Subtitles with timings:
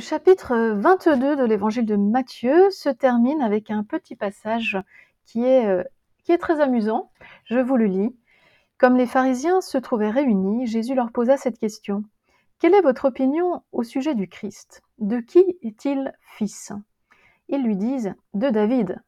[0.00, 4.78] Le chapitre 22 de l'évangile de Matthieu se termine avec un petit passage
[5.26, 5.84] qui est, euh,
[6.24, 7.10] qui est très amusant.
[7.44, 8.16] Je vous le lis.
[8.78, 12.02] Comme les pharisiens se trouvaient réunis, Jésus leur posa cette question.
[12.58, 14.80] Quelle est votre opinion au sujet du Christ?
[15.00, 16.72] De qui est-il fils?
[17.48, 19.02] Ils lui disent De David.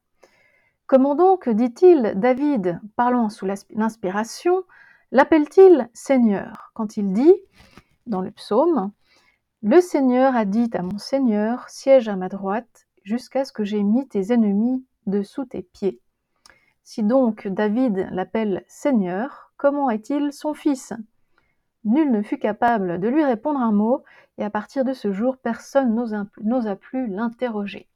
[0.85, 4.63] Comment donc, dit-il, David, parlant sous l'inspiration,
[5.11, 6.69] l'appelle-t-il Seigneur?
[6.75, 7.33] Quand il dit,
[8.05, 8.91] dans le psaume,
[9.65, 13.81] le Seigneur a dit à mon Seigneur, siège à ma droite, jusqu'à ce que j'aie
[13.81, 16.01] mis tes ennemis dessous tes pieds.
[16.83, 20.91] Si donc David l'appelle Seigneur, comment est-il son fils?
[21.85, 24.03] Nul ne fut capable de lui répondre un mot,
[24.37, 27.87] et à partir de ce jour, personne n'osa plus l'interroger.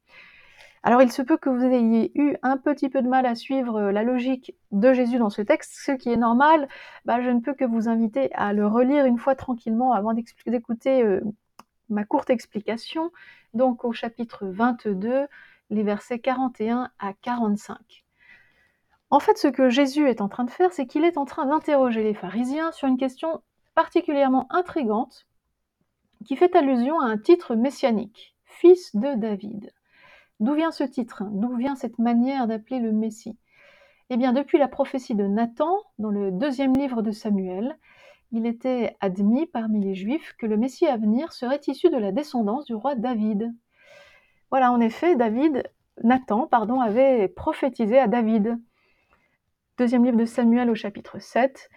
[0.83, 3.91] Alors il se peut que vous ayez eu un petit peu de mal à suivre
[3.91, 6.69] la logique de Jésus dans ce texte, ce qui est normal.
[7.03, 11.03] Bah, je ne peux que vous inviter à le relire une fois tranquillement avant d'écouter
[11.03, 11.19] euh,
[11.89, 13.11] ma courte explication,
[13.53, 15.27] donc au chapitre 22,
[15.69, 18.05] les versets 41 à 45.
[19.09, 21.45] En fait, ce que Jésus est en train de faire, c'est qu'il est en train
[21.45, 23.41] d'interroger les pharisiens sur une question
[23.73, 25.27] particulièrement intrigante
[26.25, 29.71] qui fait allusion à un titre messianique, fils de David.
[30.39, 31.23] D'où vient ce titre?
[31.31, 33.37] D'où vient cette manière d'appeler le Messie?
[34.09, 37.77] Eh bien, depuis la prophétie de Nathan, dans le deuxième livre de Samuel,
[38.31, 42.11] il était admis parmi les Juifs que le Messie à venir serait issu de la
[42.11, 43.53] descendance du roi David.
[44.49, 45.63] Voilà, en effet, David,
[46.03, 48.59] Nathan, pardon, avait prophétisé à David.
[49.77, 51.69] Deuxième livre de Samuel au chapitre 7.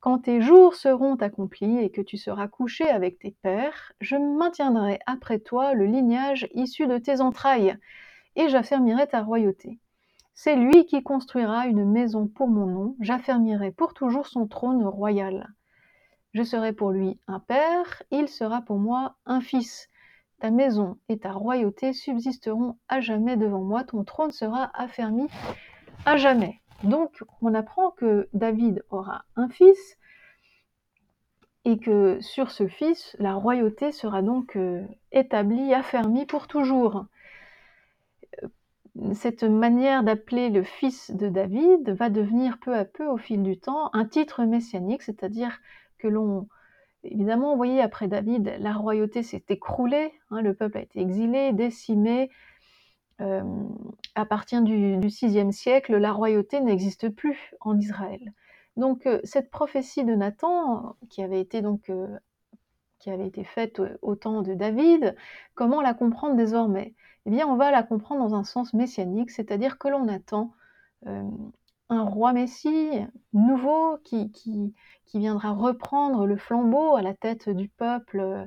[0.00, 5.00] Quand tes jours seront accomplis et que tu seras couché avec tes pères, je maintiendrai
[5.06, 7.76] après toi le lignage issu de tes entrailles,
[8.36, 9.80] et j'affermirai ta royauté.
[10.34, 15.52] C'est lui qui construira une maison pour mon nom, j'affermirai pour toujours son trône royal.
[16.36, 19.88] Je serai pour lui un père, il sera pour moi un fils.
[20.38, 25.28] Ta maison et ta royauté subsisteront à jamais devant moi, ton trône sera affermi
[26.04, 26.60] à jamais.
[26.84, 29.96] Donc on apprend que David aura un fils
[31.64, 37.06] et que sur ce fils, la royauté sera donc euh, établie, affermie pour toujours.
[39.14, 43.58] Cette manière d'appeler le fils de David va devenir peu à peu au fil du
[43.58, 45.58] temps un titre messianique, c'est-à-dire
[45.98, 46.48] que l'on...
[47.04, 51.52] Évidemment, vous voyez, après David, la royauté s'est écroulée, hein, le peuple a été exilé,
[51.52, 52.30] décimé.
[53.20, 53.42] Euh,
[54.14, 58.32] à partir du, VIe siècle, la royauté n'existe plus en Israël.
[58.76, 62.06] Donc euh, cette prophétie de Nathan, qui avait été donc euh,
[62.98, 65.14] qui avait été faite au, temps de David,
[65.54, 66.94] comment la comprendre désormais?
[67.24, 70.52] Eh bien, on va la comprendre dans un sens messianique, c'est-à-dire que l'on attend
[71.88, 72.90] un roi Messie
[73.32, 74.32] nouveau qui,
[75.14, 78.20] viendra reprendre le flambeau à la tête du peuple.
[78.20, 78.44] Euh,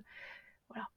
[0.70, 0.88] voilà.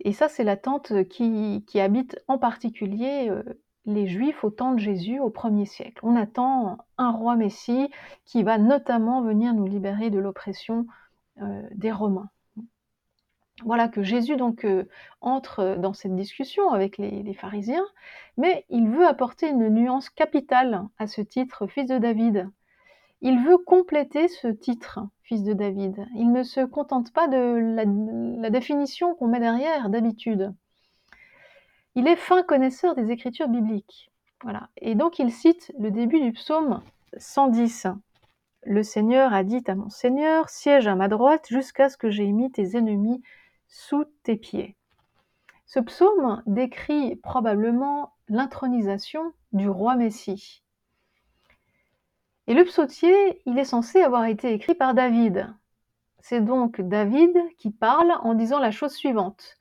[0.00, 3.42] Et ça, c'est l'attente qui, qui habite en particulier euh,
[3.86, 6.00] les Juifs au temps de Jésus au premier siècle.
[6.02, 7.90] On attend un roi Messie
[8.24, 10.86] qui va notamment venir nous libérer de l'oppression
[11.40, 12.30] euh, des Romains
[13.64, 14.84] voilà que Jésus donc euh,
[15.20, 17.86] entre dans cette discussion avec les, pharisiens,
[18.36, 22.48] mais il veut apporter une nuance capitale à ce titre fils de David.
[23.20, 26.06] Il veut compléter ce titre fils de David.
[26.14, 30.54] Il ne se contente pas de la, définition qu'on met derrière d'habitude.
[31.96, 34.10] Il est fin connaisseur des écritures bibliques.
[34.44, 34.68] Voilà.
[34.76, 36.80] Et donc il cite le début du psaume
[37.16, 37.88] 110.
[38.62, 42.30] Le Seigneur a dit à mon Seigneur, siège à ma droite jusqu'à ce que j'aie
[42.30, 43.20] mis tes ennemis
[43.68, 44.76] sous tes pieds.
[45.66, 50.62] Ce psaume décrit probablement l'intronisation du roi Messie.
[52.46, 55.54] Et le psautier, il est censé avoir été écrit par David.
[56.20, 59.58] C'est donc David qui parle en disant la chose suivante.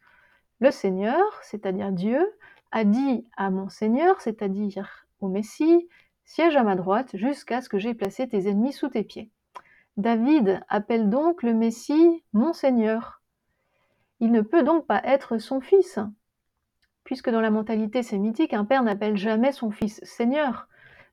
[0.60, 2.26] Le Seigneur, c'est-à-dire Dieu,
[2.72, 5.88] a dit à mon Seigneur, c'est-à-dire au Messie,
[6.24, 9.32] siège à ma droite jusqu'à ce que j'aie placé tes ennemis sous tes pieds.
[9.98, 13.17] David appelle donc le Messie mon Seigneur.
[14.20, 16.00] Il ne peut donc pas être son fils,
[17.04, 20.68] puisque dans la mentalité sémitique, un père n'appelle jamais son fils Seigneur.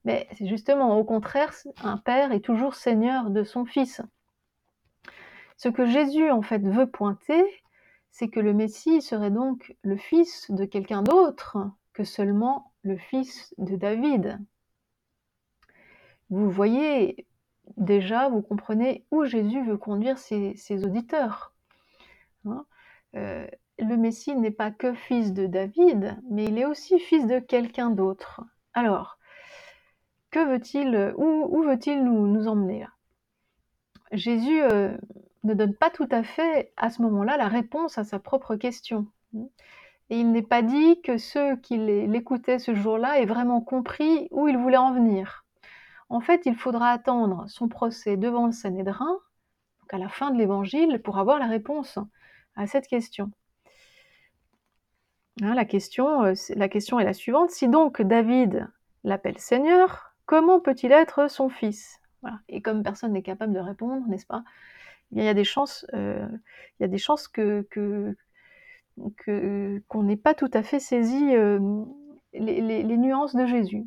[0.04, 1.52] Mais c'est justement au contraire,
[1.82, 4.02] un père est toujours Seigneur de son fils.
[5.56, 7.44] Ce que Jésus en fait veut pointer,
[8.10, 11.58] c'est que le Messie serait donc le fils de quelqu'un d'autre
[11.92, 14.38] que seulement le fils de David.
[16.30, 17.26] Vous voyez
[17.76, 21.54] déjà, vous comprenez où Jésus veut conduire ses, auditeurs.
[22.46, 22.64] Hein?
[23.16, 23.46] Euh,
[23.78, 27.90] le Messie n'est pas que fils de David, mais il est aussi fils de quelqu'un
[27.90, 28.42] d'autre.
[28.72, 29.18] Alors,
[30.30, 32.90] que veut-il, où, veut-il nous, emmener là?
[34.12, 34.96] Jésus, euh,
[35.44, 39.06] ne donne pas tout à fait à ce moment-là la réponse à sa propre question.
[40.10, 44.48] Et il n'est pas dit que ceux qui l'écoutaient ce jour-là aient vraiment compris où
[44.48, 45.44] il voulait en venir.
[46.08, 49.18] En fait, il faudra attendre son procès devant le Sanhédrin,
[49.80, 51.98] donc à la fin de l'évangile, pour avoir la réponse
[52.56, 53.30] à cette question.
[55.42, 57.50] Hein, la, question euh, la question est la suivante.
[57.50, 58.68] Si donc David
[59.02, 62.00] l'appelle Seigneur, comment peut-il être son fils?
[62.48, 64.44] Et comme personne n'est capable de répondre, n'est-ce pas?
[65.12, 66.26] Il y a des chances, euh,
[66.78, 67.66] il y a des chances que,
[69.88, 71.60] qu'on n'ait pas tout à fait saisi euh,
[72.32, 73.84] les, nuances de Jésus.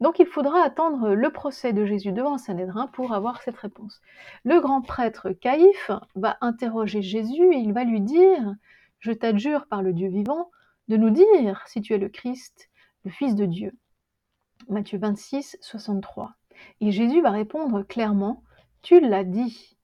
[0.00, 4.00] Donc il faudra attendre le procès de Jésus devant le Sanhédrin pour avoir cette réponse.
[4.44, 8.54] Le grand prêtre Caïphe va interroger Jésus et il va lui dire
[9.00, 10.50] Je t'adjure par le Dieu vivant
[10.86, 12.70] de nous dire si tu es le Christ,
[13.04, 13.72] le Fils de Dieu.
[14.68, 16.34] Matthieu 26, 63.
[16.80, 18.42] Et Jésus va répondre clairement
[18.82, 19.76] Tu l'as dit.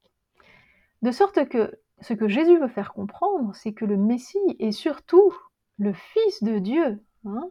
[1.02, 5.34] De sorte que ce que Jésus veut faire comprendre, c'est que le Messie est surtout
[5.78, 7.02] le Fils de Dieu.
[7.24, 7.50] Hein.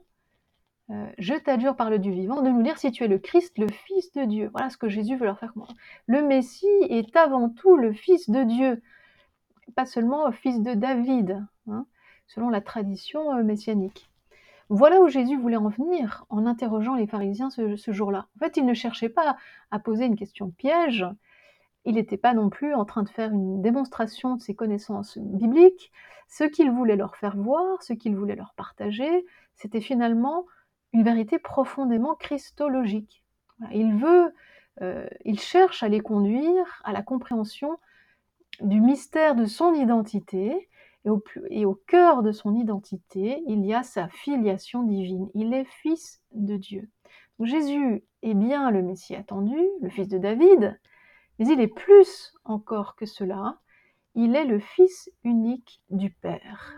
[0.94, 3.58] Euh, je t'adjure par le Dieu vivant de nous dire si tu es le Christ,
[3.58, 4.50] le Fils de Dieu.
[4.54, 5.80] Voilà ce que Jésus veut leur faire comprendre.
[6.08, 8.82] Le Messie est avant tout le Fils de Dieu,
[9.76, 11.86] pas seulement fils de David, hein,
[12.28, 14.10] selon la tradition euh, messianique.
[14.70, 18.28] Voilà où Jésus voulait en venir en interrogeant les pharisiens ce, ce jour-là.
[18.36, 19.36] En fait, il ne cherchait pas
[19.72, 21.06] à poser une question piège,
[21.86, 25.92] il n'était pas non plus en train de faire une démonstration de ses connaissances bibliques.
[26.28, 29.26] Ce qu'il voulait leur faire voir, ce qu'il voulait leur partager,
[29.56, 30.46] c'était finalement
[30.94, 33.24] une vérité profondément christologique.
[33.72, 34.34] Il veut,
[34.82, 37.78] euh, il cherche à les conduire à la compréhension
[38.62, 40.70] du mystère de son identité,
[41.06, 45.30] et au, et au cœur de son identité, il y a sa filiation divine.
[45.34, 46.90] Il est fils de Dieu.
[47.46, 50.80] Jésus est bien le Messie attendu, le fils de David,
[51.40, 53.60] mais il est plus encore que cela,
[54.16, 56.78] il est le Fils unique du Père.